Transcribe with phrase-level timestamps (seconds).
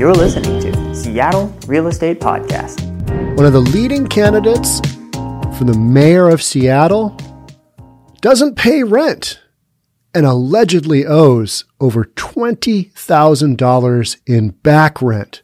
[0.00, 2.80] You're listening to Seattle Real Estate Podcast.
[3.36, 4.80] One of the leading candidates
[5.58, 7.18] for the mayor of Seattle
[8.22, 9.40] doesn't pay rent
[10.14, 15.42] and allegedly owes over $20,000 in back rent.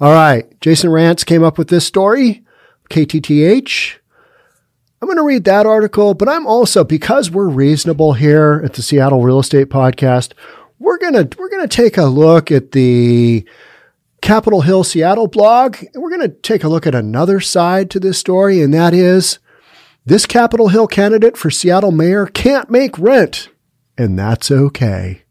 [0.00, 2.42] All right, Jason Rantz came up with this story,
[2.90, 3.98] KTTH.
[5.00, 8.82] I'm going to read that article, but I'm also because we're reasonable here at the
[8.82, 10.32] Seattle Real Estate Podcast,
[10.80, 13.46] we're going to we're going to take a look at the
[14.22, 18.00] Capitol Hill Seattle blog, and we're going to take a look at another side to
[18.00, 19.40] this story, and that is
[20.06, 23.50] this Capitol Hill candidate for Seattle mayor can't make rent,
[23.98, 25.24] and that's okay.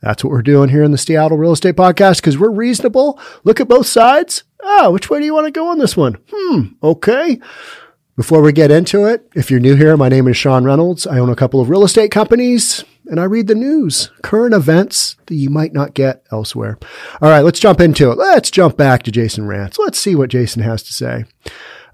[0.00, 3.20] That's what we're doing here in the Seattle Real Estate Podcast because we're reasonable.
[3.44, 4.44] Look at both sides.
[4.62, 6.16] Ah, which way do you want to go on this one?
[6.32, 7.38] Hmm, okay.
[8.16, 11.06] Before we get into it, if you're new here, my name is Sean Reynolds.
[11.06, 15.16] I own a couple of real estate companies and I read the news, current events
[15.26, 16.78] that you might not get elsewhere.
[17.20, 18.16] All right, let's jump into it.
[18.16, 19.78] Let's jump back to Jason Rantz.
[19.78, 21.24] Let's see what Jason has to say.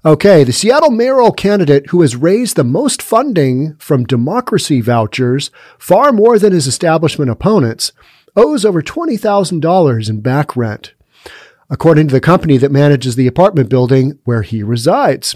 [0.05, 6.11] Okay, the Seattle mayoral candidate who has raised the most funding from democracy vouchers, far
[6.11, 7.93] more than his establishment opponents,
[8.35, 10.93] owes over $20,000 in back rent,
[11.67, 15.35] according to the company that manages the apartment building where he resides.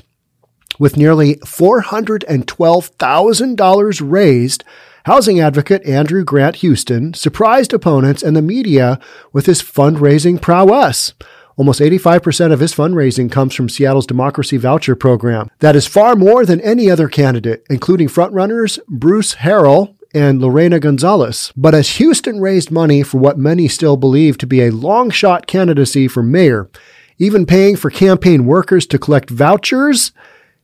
[0.77, 4.63] With nearly $412,000 raised,
[5.05, 8.99] housing advocate Andrew Grant Houston surprised opponents and the media
[9.33, 11.13] with his fundraising prowess.
[11.57, 15.49] Almost 85% of his fundraising comes from Seattle's Democracy Voucher Program.
[15.59, 21.51] That is far more than any other candidate, including frontrunners Bruce Harrell and Lorena Gonzalez.
[21.55, 25.47] But as Houston raised money for what many still believe to be a long shot
[25.47, 26.69] candidacy for mayor,
[27.17, 30.11] even paying for campaign workers to collect vouchers,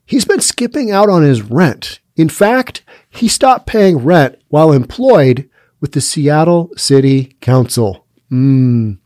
[0.06, 2.00] he's been skipping out on his rent.
[2.18, 8.06] In fact, he stopped paying rent while employed with the Seattle City Council.
[8.32, 8.98] Mm.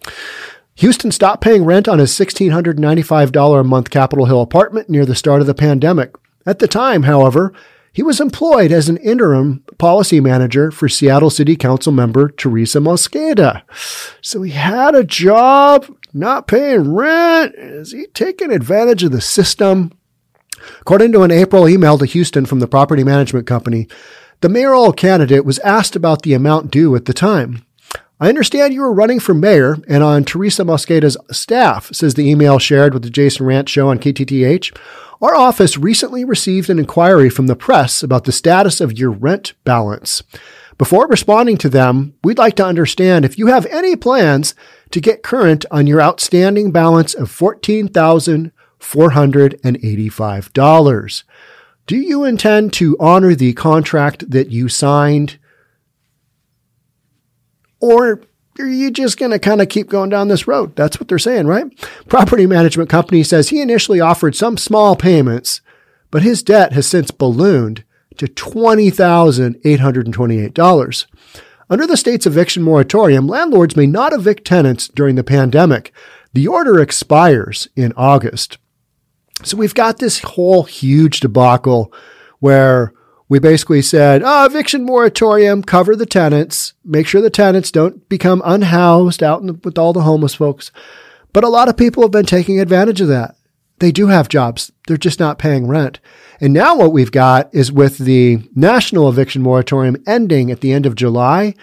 [0.75, 5.41] Houston stopped paying rent on his $1,695 a month Capitol Hill apartment near the start
[5.41, 6.15] of the pandemic.
[6.45, 7.53] At the time, however,
[7.93, 13.63] he was employed as an interim policy manager for Seattle City Council member Teresa Mosqueda.
[14.21, 17.53] So he had a job, not paying rent.
[17.55, 19.91] Is he taking advantage of the system?
[20.81, 23.87] According to an April email to Houston from the property management company,
[24.41, 27.65] the mayoral candidate was asked about the amount due at the time.
[28.19, 32.59] I understand you were running for mayor and on Teresa Mosqueda's staff, says the email
[32.59, 34.77] shared with the Jason Rantz show on KTTH.
[35.21, 39.53] Our office recently received an inquiry from the press about the status of your rent
[39.63, 40.21] balance.
[40.77, 44.55] Before responding to them, we'd like to understand if you have any plans
[44.91, 47.29] to get current on your outstanding balance of
[48.81, 51.23] $14,485.
[51.87, 55.37] Do you intend to honor the contract that you signed
[57.79, 58.21] or
[58.59, 60.75] are you just going to kind of keep going down this road?
[60.75, 61.65] That's what they're saying, right?
[62.07, 65.61] Property management company says he initially offered some small payments,
[66.11, 67.83] but his debt has since ballooned
[68.17, 71.05] to $20,828.
[71.69, 75.91] Under the state's eviction moratorium, landlords may not evict tenants during the pandemic.
[76.33, 78.57] The order expires in August.
[79.43, 81.93] So we've got this whole huge debacle
[82.39, 82.93] where
[83.27, 88.41] we basically said, oh, eviction moratorium, cover the tenants, make sure the tenants don't become
[88.43, 90.71] unhoused out the, with all the homeless folks.
[91.33, 93.35] But a lot of people have been taking advantage of that.
[93.79, 94.71] They do have jobs.
[94.87, 95.99] They're just not paying rent.
[96.39, 100.85] And now what we've got is with the national eviction moratorium ending at the end
[100.85, 101.55] of July,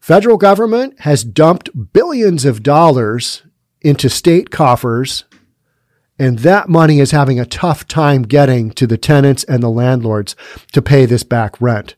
[0.00, 3.42] federal government has dumped billions of dollars
[3.82, 5.24] into state coffers
[6.20, 10.36] and that money is having a tough time getting to the tenants and the landlords
[10.70, 11.94] to pay this back rent.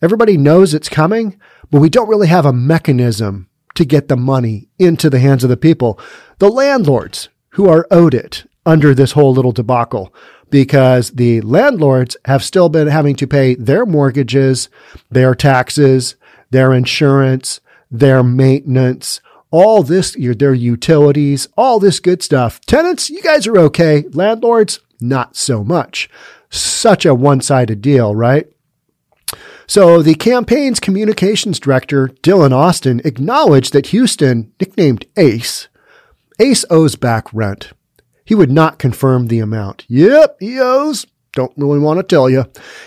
[0.00, 1.38] Everybody knows it's coming,
[1.70, 5.50] but we don't really have a mechanism to get the money into the hands of
[5.50, 6.00] the people,
[6.38, 10.12] the landlords who are owed it under this whole little debacle
[10.48, 14.70] because the landlords have still been having to pay their mortgages,
[15.10, 16.16] their taxes,
[16.50, 17.60] their insurance,
[17.90, 19.20] their maintenance,
[19.50, 22.60] all this, your, their utilities, all this good stuff.
[22.62, 24.04] Tenants, you guys are okay.
[24.12, 26.08] Landlords, not so much.
[26.50, 28.46] Such a one sided deal, right?
[29.66, 35.68] So the campaign's communications director, Dylan Austin, acknowledged that Houston, nicknamed Ace,
[36.38, 37.72] Ace owes back rent.
[38.24, 39.84] He would not confirm the amount.
[39.88, 41.06] Yep, he owes.
[41.36, 42.46] Don't really want to tell you.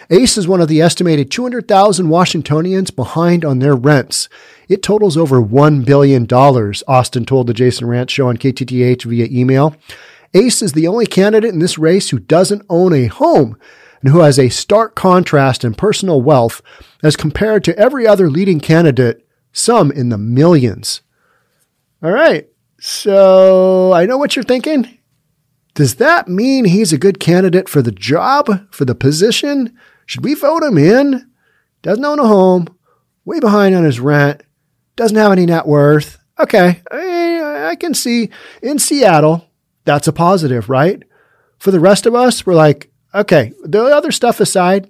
[0.10, 4.28] Ace is one of the estimated 200,000 Washingtonians behind on their rents.
[4.68, 9.75] It totals over $1 billion, Austin told the Jason Rantz show on KTTH via email.
[10.34, 13.56] Ace is the only candidate in this race who doesn't own a home
[14.01, 16.62] and who has a stark contrast in personal wealth
[17.04, 21.01] as compared to every other leading candidate, some in the millions.
[22.01, 22.48] All right.
[22.80, 24.99] So I know what you're thinking.
[25.74, 29.77] Does that mean he's a good candidate for the job, for the position?
[30.06, 31.30] Should we vote him in?
[31.81, 32.68] Doesn't own a home,
[33.25, 34.42] way behind on his rent,
[34.95, 36.18] doesn't have any net worth.
[36.39, 38.30] Okay, I, can see
[38.62, 39.50] in Seattle,
[39.86, 41.04] that's a positive, right?
[41.57, 44.89] For the rest of us, we're like, okay, the other stuff aside,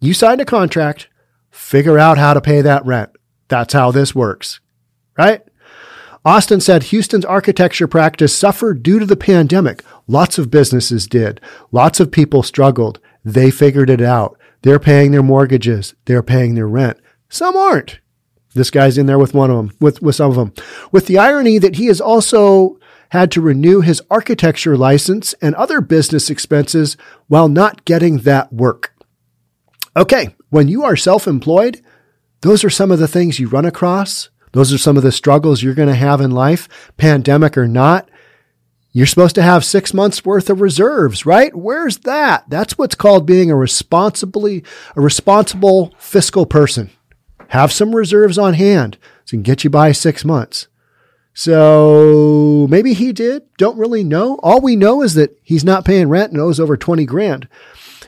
[0.00, 1.08] you signed a contract,
[1.50, 3.10] figure out how to pay that rent.
[3.48, 4.60] That's how this works,
[5.18, 5.42] right?
[6.24, 9.82] Austin said Houston's architecture practice suffered due to the pandemic.
[10.06, 11.40] Lots of businesses did.
[11.70, 12.98] Lots of people struggled.
[13.24, 14.38] They figured it out.
[14.62, 15.94] They're paying their mortgages.
[16.06, 16.98] They're paying their rent.
[17.28, 18.00] Some aren't.
[18.54, 20.54] This guy's in there with one of them, with, with some of them.
[20.90, 22.78] With the irony that he has also
[23.10, 26.96] had to renew his architecture license and other business expenses
[27.28, 28.94] while not getting that work.
[29.96, 31.82] Okay, when you are self employed,
[32.40, 34.30] those are some of the things you run across.
[34.54, 38.08] Those are some of the struggles you're going to have in life, pandemic or not.
[38.92, 41.52] You're supposed to have six months worth of reserves, right?
[41.52, 42.48] Where's that?
[42.48, 44.62] That's what's called being a responsibly,
[44.94, 46.90] a responsible fiscal person.
[47.48, 50.68] Have some reserves on hand so can get you by six months.
[51.32, 53.42] So maybe he did.
[53.58, 54.38] Don't really know.
[54.40, 57.48] All we know is that he's not paying rent and owes over 20 grand.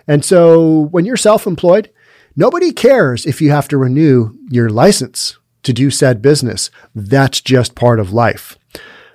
[0.07, 1.91] And so when you're self-employed,
[2.37, 6.71] nobody cares if you have to renew your license to do said business.
[6.95, 8.59] That's just part of life.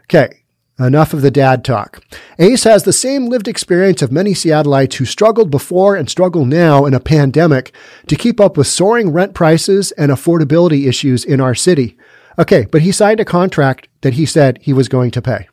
[0.04, 0.38] Okay.
[0.80, 2.04] Enough of the dad talk.
[2.40, 6.86] Ace has the same lived experience of many Seattleites who struggled before and struggle now
[6.86, 7.72] in a pandemic
[8.08, 11.98] to keep up with soaring rent prices and affordability issues in our city.
[12.40, 15.48] Okay, but he signed a contract that he said he was going to pay.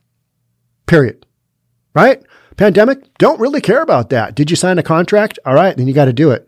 [0.86, 1.26] Period.
[1.94, 2.22] Right?
[2.56, 4.34] Pandemic, don't really care about that.
[4.34, 5.38] Did you sign a contract?
[5.44, 6.47] All right, then you got to do it.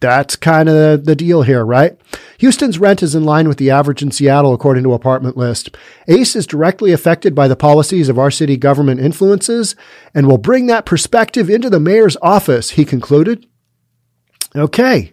[0.00, 1.98] That's kind of the deal here, right?
[2.38, 5.76] Houston's rent is in line with the average in Seattle, according to Apartment List.
[6.06, 9.74] ACE is directly affected by the policies of our city government influences
[10.14, 13.46] and will bring that perspective into the mayor's office, he concluded.
[14.54, 15.12] Okay.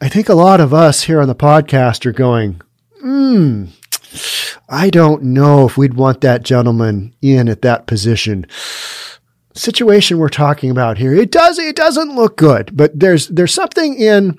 [0.00, 2.60] I think a lot of us here on the podcast are going,
[3.00, 3.66] hmm,
[4.68, 8.46] I don't know if we'd want that gentleman in at that position
[9.54, 11.14] situation we're talking about here.
[11.14, 14.36] It does, it doesn't look good, but there's, there's something in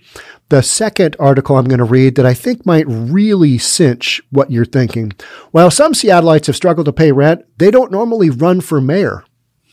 [0.49, 4.65] the second article I'm going to read that I think might really cinch what you're
[4.65, 5.13] thinking.
[5.51, 9.23] While some Seattleites have struggled to pay rent, they don't normally run for mayor.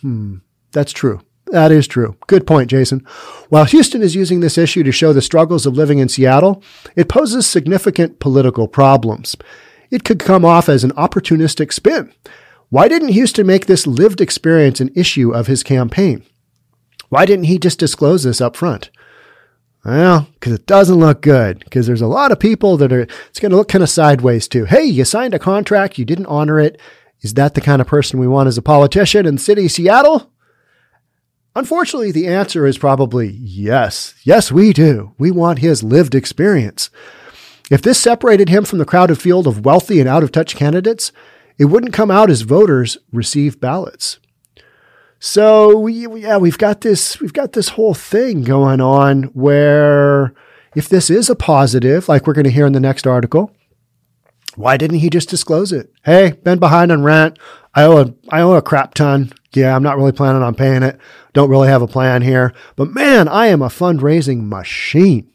[0.00, 0.37] Hmm,
[0.73, 1.21] that's true.
[1.47, 2.17] That is true.
[2.29, 3.00] Good point, Jason.
[3.50, 6.62] While Houston is using this issue to show the struggles of living in Seattle,
[6.97, 9.37] it poses significant political problems.
[9.91, 12.11] It could come off as an opportunistic spin.
[12.72, 16.24] Why didn't Houston make this lived experience an issue of his campaign?
[17.10, 18.88] Why didn't he just disclose this up front?
[19.84, 21.58] Well, because it doesn't look good.
[21.58, 24.48] Because there's a lot of people that are, it's going to look kind of sideways
[24.48, 24.64] too.
[24.64, 26.80] Hey, you signed a contract, you didn't honor it.
[27.20, 30.32] Is that the kind of person we want as a politician in city Seattle?
[31.54, 34.14] Unfortunately, the answer is probably yes.
[34.24, 35.14] Yes, we do.
[35.19, 36.88] We want his lived experience.
[37.70, 41.12] If this separated him from the crowded field of wealthy and out of touch candidates,
[41.58, 44.19] it wouldn't come out as voters receive ballots.
[45.19, 50.34] So we, yeah, we've got this, we've got this whole thing going on where
[50.75, 53.52] if this is a positive, like we're going to hear in the next article,
[54.56, 55.93] why didn't he just disclose it?
[56.04, 57.38] Hey, been behind on rent.
[57.74, 59.32] I owe a, I owe a crap ton.
[59.55, 60.98] Yeah, I'm not really planning on paying it.
[61.32, 65.31] Don't really have a plan here, but man, I am a fundraising machine.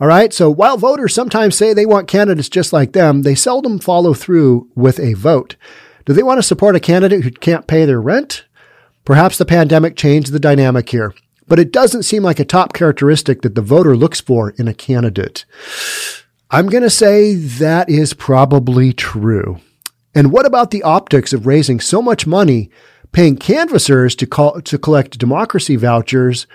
[0.00, 0.32] All right.
[0.32, 4.68] So while voters sometimes say they want candidates just like them, they seldom follow through
[4.74, 5.56] with a vote.
[6.06, 8.46] Do they want to support a candidate who can't pay their rent?
[9.04, 11.14] Perhaps the pandemic changed the dynamic here,
[11.46, 14.74] but it doesn't seem like a top characteristic that the voter looks for in a
[14.74, 15.44] candidate.
[16.50, 19.60] I'm going to say that is probably true.
[20.14, 22.70] And what about the optics of raising so much money,
[23.12, 26.46] paying canvassers to call, to collect democracy vouchers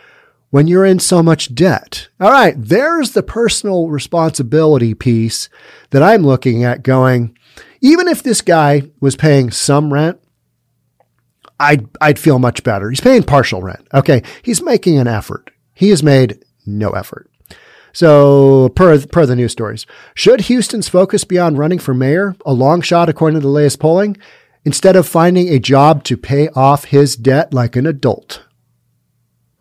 [0.50, 2.08] when you're in so much debt.
[2.20, 5.50] All right, there's the personal responsibility piece
[5.90, 7.38] that I'm looking at going,
[7.82, 10.20] even if this guy was paying some rent,
[11.60, 12.90] I'd, I'd feel much better.
[12.90, 13.88] He's paying partial rent.
[13.94, 14.24] Okay.
[14.42, 15.52] He's making an effort.
[15.74, 17.30] He has made no effort.
[17.94, 19.86] So, per, per the news stories,
[20.16, 23.80] should Houston's focus be on running for mayor, a long shot according to the latest
[23.80, 24.18] polling,
[24.66, 28.44] instead of finding a job to pay off his debt like an adult?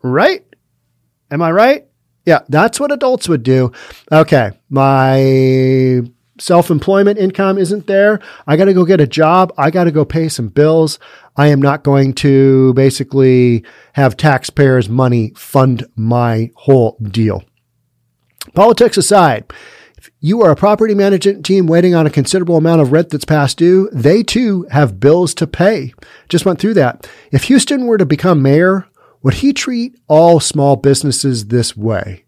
[0.03, 0.44] Right?
[1.31, 1.87] Am I right?
[2.25, 3.71] Yeah, that's what adults would do.
[4.11, 6.01] Okay, my
[6.39, 8.19] self employment income isn't there.
[8.47, 9.53] I got to go get a job.
[9.57, 10.99] I got to go pay some bills.
[11.35, 13.63] I am not going to basically
[13.93, 17.43] have taxpayers' money fund my whole deal.
[18.53, 19.51] Politics aside,
[19.97, 23.09] if If you are a property management team waiting on a considerable amount of rent
[23.09, 25.93] that's past due, they too have bills to pay.
[26.29, 27.09] Just went through that.
[27.31, 28.87] If Houston were to become mayor,
[29.25, 32.25] would he treat all small businesses this way?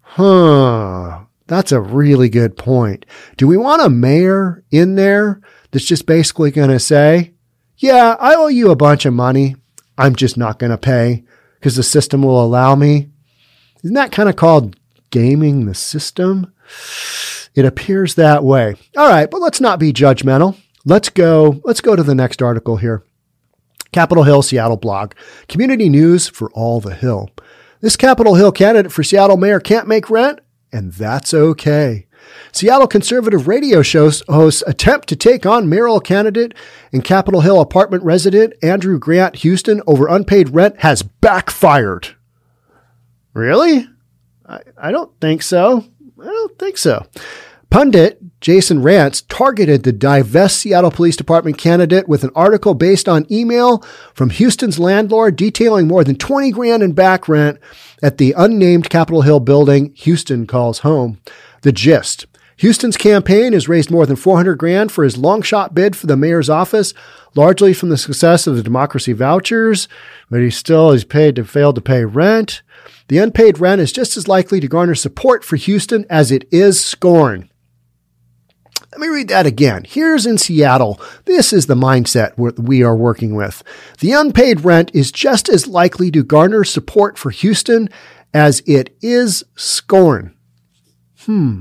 [0.00, 1.20] Huh.
[1.46, 3.06] That's a really good point.
[3.36, 7.34] Do we want a mayor in there that's just basically going to say,
[7.76, 9.54] yeah, I owe you a bunch of money.
[9.96, 11.22] I'm just not going to pay
[11.60, 13.10] because the system will allow me.
[13.84, 14.74] Isn't that kind of called
[15.10, 16.52] gaming the system?
[17.54, 18.74] It appears that way.
[18.96, 20.58] All right, but let's not be judgmental.
[20.84, 23.04] Let's go, let's go to the next article here.
[23.92, 25.14] Capitol Hill Seattle blog.
[25.48, 27.30] Community news for all the Hill.
[27.80, 30.40] This Capitol Hill candidate for Seattle mayor can't make rent,
[30.72, 32.06] and that's okay.
[32.52, 36.54] Seattle conservative radio show hosts attempt to take on mayoral candidate
[36.92, 42.14] and Capitol Hill apartment resident Andrew Grant Houston over unpaid rent has backfired.
[43.34, 43.88] Really?
[44.46, 45.84] I, I don't think so.
[46.20, 47.06] I don't think so.
[47.72, 53.24] Pundit Jason Rantz targeted the Divest Seattle Police Department candidate with an article based on
[53.32, 53.78] email
[54.12, 57.58] from Houston's landlord detailing more than 20 grand in back rent
[58.02, 61.18] at the unnamed Capitol Hill building Houston calls home.
[61.62, 62.26] The gist.
[62.58, 66.14] Houston's campaign has raised more than 400 grand for his long shot bid for the
[66.14, 66.92] mayor's office,
[67.34, 69.88] largely from the success of the democracy vouchers,
[70.28, 72.60] but he still is paid to fail to pay rent.
[73.08, 76.84] The unpaid rent is just as likely to garner support for Houston as it is
[76.84, 77.48] scorn.
[78.92, 79.84] Let me read that again.
[79.88, 81.00] Here's in Seattle.
[81.24, 83.62] This is the mindset we are working with.
[84.00, 87.88] The unpaid rent is just as likely to garner support for Houston
[88.34, 90.36] as it is scorn.
[91.20, 91.60] Hmm.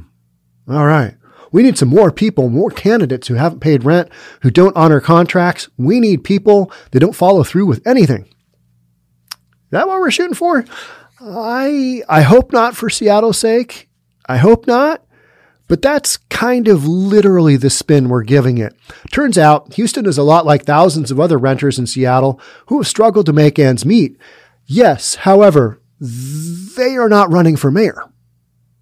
[0.69, 1.15] All right.
[1.53, 4.09] We need some more people, more candidates who haven't paid rent,
[4.41, 5.69] who don't honor contracts.
[5.77, 8.23] We need people that don't follow through with anything.
[8.23, 10.65] Is that what we're shooting for?
[11.21, 13.89] I I hope not for Seattle's sake.
[14.25, 15.05] I hope not.
[15.71, 18.75] But that's kind of literally the spin we're giving it.
[19.13, 22.87] Turns out Houston is a lot like thousands of other renters in Seattle who have
[22.89, 24.17] struggled to make ends meet.
[24.65, 28.03] Yes, however, they are not running for mayor.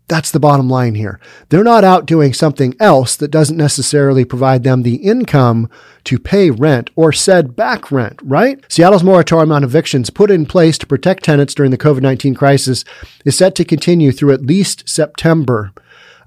[0.08, 1.20] That's the bottom line here.
[1.50, 5.70] They're not out doing something else that doesn't necessarily provide them the income
[6.06, 8.60] to pay rent or said back rent, right?
[8.68, 12.84] Seattle's moratorium on evictions put in place to protect tenants during the COVID 19 crisis
[13.26, 15.72] is set to continue through at least September.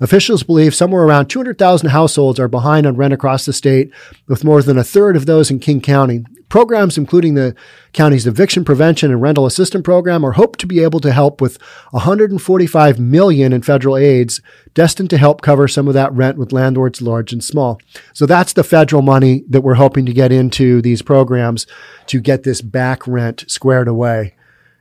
[0.02, 3.92] Officials believe somewhere around 200,000 households are behind on rent across the state,
[4.26, 6.24] with more than a third of those in King County.
[6.48, 7.54] Programs, including the
[7.92, 11.56] county's eviction prevention and rental assistance program, are hoped to be able to help with
[11.92, 14.40] 145 million in federal aids
[14.74, 17.80] destined to help cover some of that rent with landlords large and small.
[18.12, 21.64] So that's the federal money that we're hoping to get into these programs
[22.08, 24.34] to get this back rent squared away.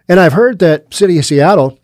[0.09, 1.77] And I've heard that City of Seattle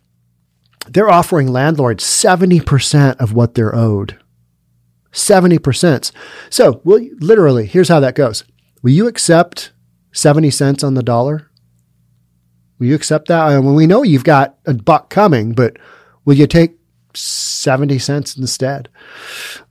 [0.90, 4.18] they're offering landlords 70% of what they're owed.
[5.12, 6.12] 70%.
[6.50, 8.44] So, will you, literally, here's how that goes.
[8.82, 9.72] Will you accept
[10.14, 11.50] 70 cents on the dollar?
[12.80, 13.50] Will you accept that?
[13.62, 15.78] Mean, we know you've got a buck coming, but
[16.26, 16.78] will you take
[17.14, 18.90] 70 cents instead?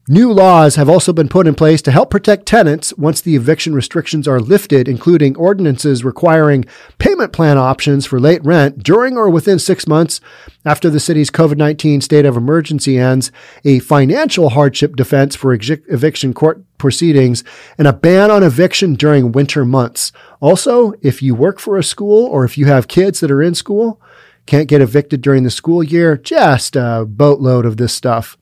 [0.08, 3.74] New laws have also been put in place to help protect tenants once the eviction
[3.74, 6.64] restrictions are lifted, including ordinances requiring
[6.98, 10.20] payment plan options for late rent during or within six months
[10.64, 13.32] after the city's COVID 19 state of emergency ends,
[13.64, 17.42] a financial hardship defense for eviction court proceedings,
[17.76, 20.12] and a ban on eviction during winter months.
[20.38, 23.56] Also, if you work for a school or if you have kids that are in
[23.56, 24.00] school,
[24.46, 28.38] can't get evicted during the school year, just a boatload of this stuff.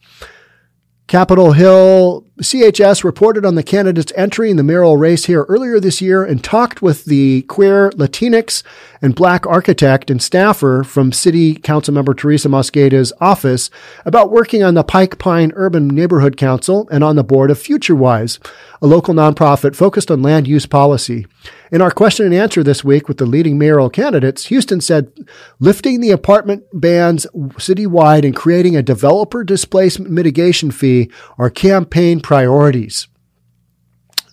[1.07, 6.25] Capitol Hill CHS reported on the candidates entering the mayoral race here earlier this year
[6.25, 8.65] and talked with the queer Latinx
[9.01, 13.71] and black architect and staffer from City Council member Teresa Mosqueda's office
[14.05, 18.45] about working on the Pike Pine Urban Neighborhood Council and on the board of FutureWise,
[18.83, 21.27] a local nonprofit focused on land use policy.
[21.71, 25.13] In our question and answer this week with the leading mayoral candidates, Houston said
[25.61, 33.07] lifting the apartment bans citywide and creating a developer displacement mitigation fee are campaign priorities.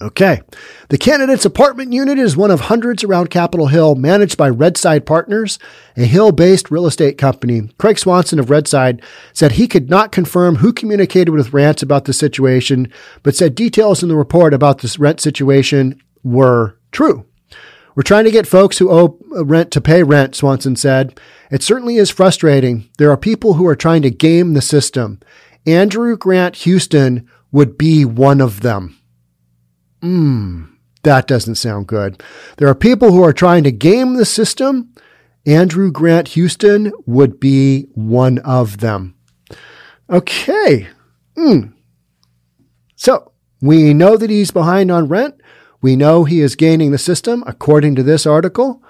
[0.01, 0.41] Okay.
[0.89, 5.59] The candidate's apartment unit is one of hundreds around Capitol Hill managed by Redside Partners,
[5.95, 7.69] a Hill based real estate company.
[7.77, 12.13] Craig Swanson of Redside said he could not confirm who communicated with Rantz about the
[12.13, 17.25] situation, but said details in the report about this rent situation were true.
[17.93, 21.19] We're trying to get folks who owe rent to pay rent, Swanson said.
[21.51, 22.89] It certainly is frustrating.
[22.97, 25.19] There are people who are trying to game the system.
[25.67, 28.97] Andrew Grant Houston would be one of them.
[30.01, 30.69] Mmm,
[31.03, 32.21] that doesn't sound good.
[32.57, 34.93] There are people who are trying to game the system.
[35.45, 39.15] Andrew Grant Houston would be one of them.
[40.09, 40.87] Okay.
[41.35, 41.67] Hmm.
[42.95, 43.31] So
[43.61, 45.35] we know that he's behind on rent.
[45.81, 48.83] We know he is gaining the system, according to this article.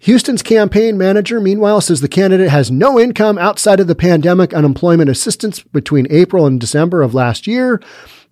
[0.00, 5.08] Houston's campaign manager, meanwhile, says the candidate has no income outside of the pandemic unemployment
[5.08, 7.80] assistance between April and December of last year.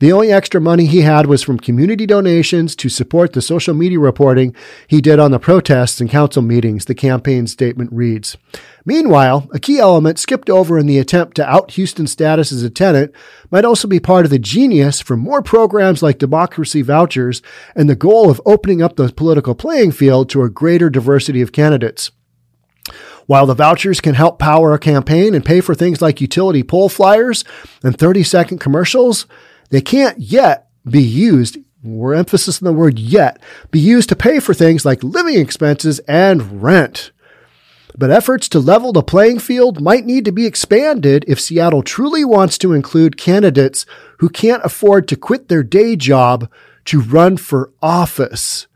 [0.05, 3.99] The only extra money he had was from community donations to support the social media
[3.99, 4.55] reporting
[4.87, 8.37] he did on the protests and council meetings, the campaign statement reads.
[8.85, 12.69] Meanwhile, a key element skipped over in the attempt to out Houston's status as a
[12.69, 13.15] tenant
[13.51, 17.41] might also be part of the genius for more programs like democracy vouchers
[17.75, 21.53] and the goal of opening up the political playing field to a greater diversity of
[21.53, 22.11] candidates.
[23.25, 26.91] While the vouchers can help power a campaign and pay for things like utility pole
[26.91, 27.43] flyers
[27.83, 29.27] and 30 second commercials,
[29.75, 34.39] they can't yet be used, we're emphasis on the word yet, be used to pay
[34.39, 37.11] for things like living expenses and rent.
[37.99, 42.25] But efforts to level the playing field might need to be expanded if Seattle truly
[42.25, 43.85] wants to include candidates
[44.21, 46.49] who can't afford to quit their day job
[46.85, 48.69] to run for office.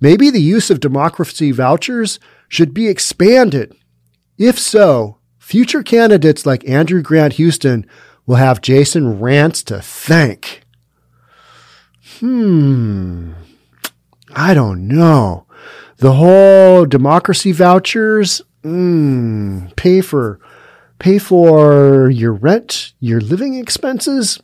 [0.00, 2.18] Maybe the use of democracy vouchers
[2.48, 3.76] should be expanded.
[4.38, 7.86] If so, future candidates like Andrew Grant Houston
[8.26, 10.62] will have Jason Rantz to thank.
[12.20, 13.32] Hmm.
[14.34, 15.46] I don't know.
[15.98, 20.40] The whole democracy vouchers, mm, pay for
[20.98, 24.40] pay for your rent, your living expenses.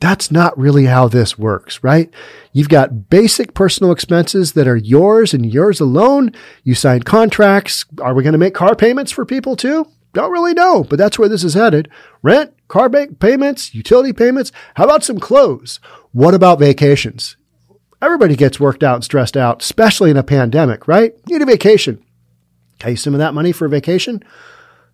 [0.00, 2.12] That's not really how this works, right?
[2.52, 6.32] You've got basic personal expenses that are yours and yours alone.
[6.62, 7.86] You sign contracts.
[8.02, 9.86] Are we going to make car payments for people too?
[10.14, 11.90] Don't really know, but that's where this is headed.
[12.22, 14.52] Rent, car payments, utility payments.
[14.76, 15.80] How about some clothes?
[16.12, 17.36] What about vacations?
[18.00, 21.14] Everybody gets worked out and stressed out, especially in a pandemic, right?
[21.26, 22.02] Need a vacation.
[22.78, 24.22] Pay some of that money for a vacation?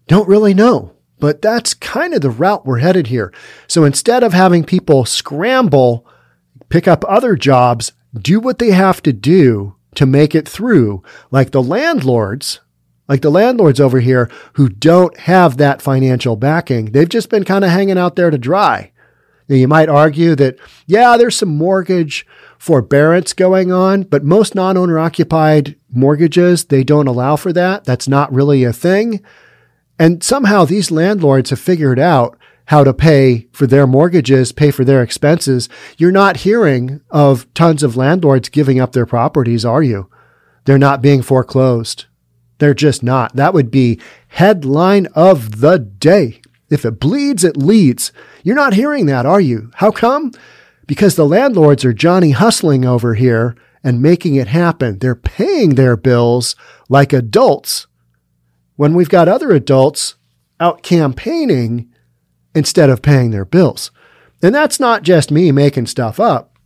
[0.07, 3.33] Don't really know, but that's kind of the route we're headed here.
[3.67, 6.07] So instead of having people scramble,
[6.71, 11.51] pick up other jobs, do what they have to do to make it through, like
[11.51, 12.61] the landlords
[13.11, 16.93] like the landlords over here who don't have that financial backing.
[16.93, 18.93] They've just been kind of hanging out there to dry.
[19.49, 22.25] Now, You might argue that, yeah, there's some mortgage
[22.57, 27.83] forbearance going on, but most non owner occupied mortgages, they don't allow for that.
[27.83, 29.25] That's not really a thing.
[29.99, 34.85] And somehow these landlords have figured out how to pay for their mortgages, pay for
[34.85, 35.69] their expenses.
[35.99, 40.09] You're not hearing of tons of landlords giving up their properties, are you?
[40.65, 42.05] They're not being foreclosed.
[42.61, 43.35] They're just not.
[43.35, 46.41] That would be headline of the day.
[46.71, 48.13] If it bleeds, it leads.
[48.45, 49.73] You're not hearing that, are you?
[49.77, 50.31] How come?
[50.87, 54.99] Because the landlords are Johnny hustling over here and making it happen.
[54.99, 56.55] They're paying their bills
[56.89, 57.87] like adults
[58.77, 60.17] when we've got other adults
[60.61, 61.91] out campaigning
[62.55, 63.91] instead of paying their bills.
[64.43, 66.59] And that's not just me making stuff up.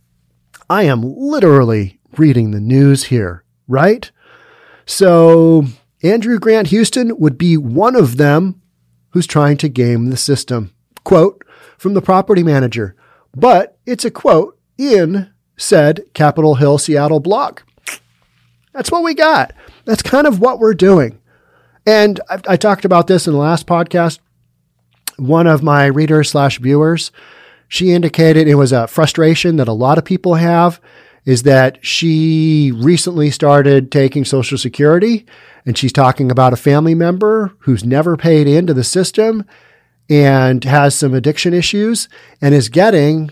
[0.69, 4.11] I am literally reading the news here, right?
[4.85, 5.65] So
[6.05, 8.61] Andrew Grant Houston would be one of them
[9.09, 10.71] who's trying to game the system.
[11.03, 11.43] Quote
[11.79, 12.95] from the property manager,
[13.35, 17.61] but it's a quote in said Capitol Hill Seattle blog.
[18.71, 19.53] That's what we got.
[19.85, 21.19] That's kind of what we're doing.
[21.87, 24.19] And I, I talked about this in the last podcast.
[25.17, 27.11] One of my readers slash viewers,
[27.67, 30.79] she indicated it was a frustration that a lot of people have
[31.25, 35.25] is that she recently started taking Social Security
[35.65, 39.43] and she's talking about a family member who's never paid into the system
[40.09, 42.07] and has some addiction issues
[42.41, 43.31] and is getting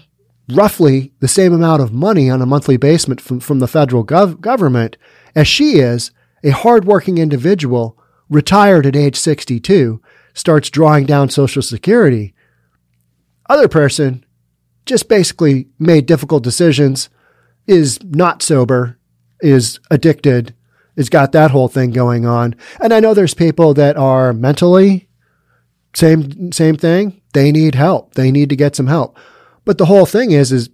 [0.51, 4.41] roughly the same amount of money on a monthly basis from, from the federal gov-
[4.41, 4.97] government
[5.35, 6.11] as she is,
[6.43, 7.97] a hardworking individual,
[8.29, 10.01] retired at age 62,
[10.33, 12.33] starts drawing down Social Security.
[13.49, 14.25] Other person
[14.85, 17.09] just basically made difficult decisions,
[17.67, 18.97] is not sober,
[19.41, 20.53] is addicted,
[20.97, 22.55] has got that whole thing going on.
[22.79, 25.09] And I know there's people that are mentally
[25.95, 27.21] same same thing.
[27.33, 28.15] They need help.
[28.15, 29.17] They need to get some help.
[29.65, 30.69] But the whole thing is is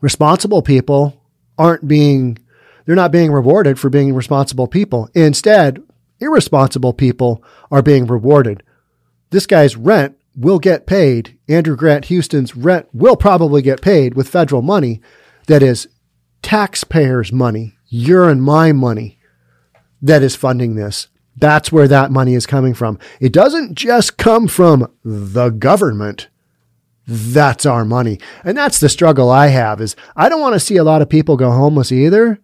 [0.00, 1.22] responsible people
[1.56, 2.38] aren't being
[2.86, 5.10] they're not being rewarded for being responsible people.
[5.14, 5.82] Instead,
[6.20, 8.62] irresponsible people are being rewarded.
[9.30, 11.36] This guy's rent will get paid.
[11.48, 15.02] Andrew Grant Houston's rent will probably get paid with federal money
[15.48, 15.88] that is
[16.40, 19.17] taxpayers' money, your and my money
[20.02, 21.08] that is funding this.
[21.36, 22.98] That's where that money is coming from.
[23.20, 26.28] It doesn't just come from the government.
[27.06, 28.18] That's our money.
[28.44, 31.08] And that's the struggle I have is I don't want to see a lot of
[31.08, 32.40] people go homeless either.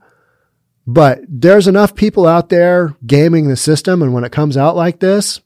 [0.86, 5.00] But there's enough people out there gaming the system and when it comes out like
[5.00, 5.40] this,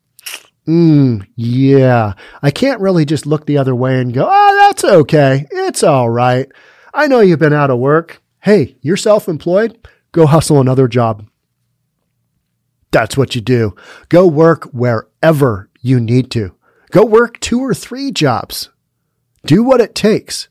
[0.66, 5.46] mm, yeah, I can't really just look the other way and go, oh, that's okay.
[5.50, 6.50] It's all right.
[6.92, 8.20] I know you've been out of work.
[8.40, 9.78] Hey, you're self employed.
[10.12, 11.26] Go hustle another job.
[12.90, 13.74] That's what you do.
[14.08, 16.54] Go work wherever you need to.
[16.90, 18.70] Go work two or three jobs.
[19.44, 20.48] Do what it takes.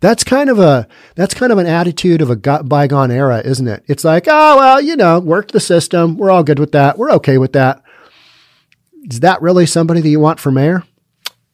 [0.00, 3.82] That's kind of a that's kind of an attitude of a bygone era, isn't it?
[3.86, 6.18] It's like, oh well, you know, work the system.
[6.18, 6.98] We're all good with that.
[6.98, 7.82] We're okay with that.
[9.10, 10.84] Is that really somebody that you want for mayor?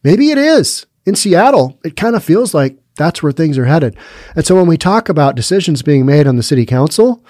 [0.03, 0.85] Maybe it is.
[1.05, 3.97] In Seattle, it kind of feels like that's where things are headed.
[4.35, 7.23] And so when we talk about decisions being made on the city council,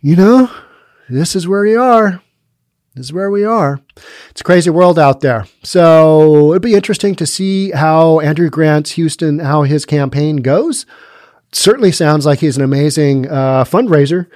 [0.00, 0.50] you know,
[1.08, 2.22] this is where we are.
[2.94, 3.80] This is where we are.
[4.30, 5.46] It's a crazy world out there.
[5.64, 10.86] So it'd be interesting to see how Andrew Grant's Houston, how his campaign goes.
[11.52, 14.28] certainly sounds like he's an amazing uh, fundraiser.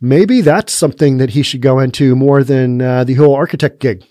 [0.00, 4.04] Maybe that's something that he should go into more than uh, the whole architect gig.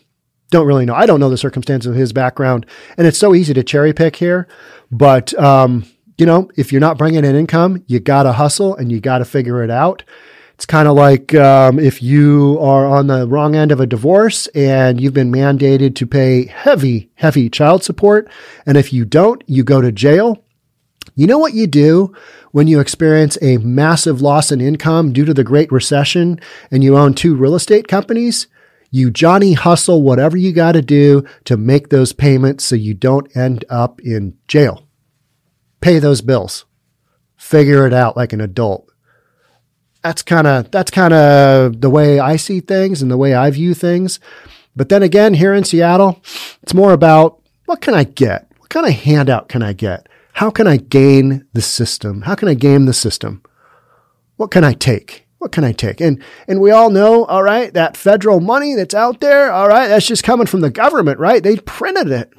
[0.50, 0.93] Don't really know.
[0.93, 2.65] I don't know the circumstances of his background,
[2.98, 4.48] and it's so easy to cherry pick here.
[4.91, 5.86] But um,
[6.17, 9.20] you know, if you're not bringing in income, you got to hustle and you got
[9.20, 10.04] to figure it out.
[10.58, 14.48] It's kind of like um, if you are on the wrong end of a divorce
[14.56, 18.28] and you've been mandated to pay heavy, heavy child support.
[18.65, 20.43] And if you don't, you go to jail.
[21.13, 22.12] You know what you do
[22.54, 26.39] when you experience a massive loss in income due to the Great Recession
[26.72, 28.48] and you own two real estate companies?
[28.89, 33.36] You Johnny hustle whatever you got to do to make those payments so you don't
[33.38, 34.88] end up in jail.
[35.82, 36.65] Pay those bills.
[37.36, 38.89] Figure it out like an adult
[40.08, 43.52] that's kind of that's kind of the way I see things and the way I
[43.52, 44.22] view things.
[44.74, 46.24] But then again, here in Seattle,
[46.63, 48.50] it's more about what can I get?
[48.58, 50.08] What kind of handout can I get?
[50.34, 52.22] How can I gain the system?
[52.22, 53.43] How can I game the system?
[54.38, 55.28] What can I take?
[55.39, 56.00] What can I take?
[56.00, 59.89] And and we all know, all right, that federal money that's out there, all right,
[59.89, 61.43] that's just coming from the government, right?
[61.43, 62.32] They printed it.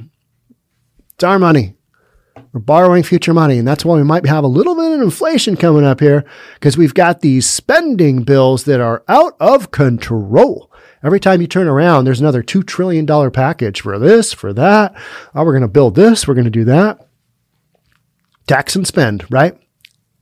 [1.15, 1.75] It's our money.
[2.53, 3.59] We're borrowing future money.
[3.59, 6.25] And that's why we might have a little bit of inflation coming up here
[6.55, 10.73] because we've got these spending bills that are out of control.
[11.03, 14.95] Every time you turn around, there's another $2 trillion package for this, for that.
[15.35, 16.27] Oh, we're going to build this.
[16.27, 16.99] We're going to do that.
[18.47, 19.57] Tax and spend, right?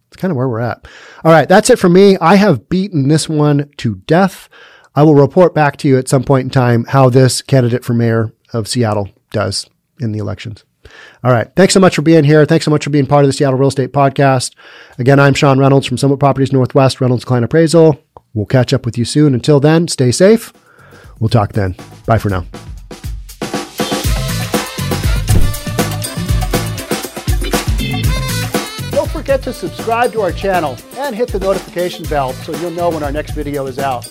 [0.09, 0.87] It's kind of where we're at.
[1.25, 1.49] All right.
[1.49, 2.19] That's it for me.
[2.19, 4.49] I have beaten this one to death.
[4.95, 7.95] I will report back to you at some point in time how this candidate for
[7.95, 9.69] mayor of Seattle does
[10.01, 10.65] in the elections.
[11.25, 11.51] All right.
[11.57, 12.45] Thanks so much for being here.
[12.45, 14.55] Thanks so much for being part of the Seattle Real Estate Podcast.
[14.99, 18.01] Again, I'm Sean Reynolds from Summit Properties Northwest, Reynolds Kline Appraisal.
[18.35, 19.35] We'll catch up with you soon.
[19.35, 20.53] Until then, stay safe.
[21.19, 21.75] We'll talk then.
[22.07, 22.45] Bye for now.
[28.91, 32.91] Don't forget to subscribe to our channel and hit the notification bell so you'll know
[32.91, 34.07] when our next video is out.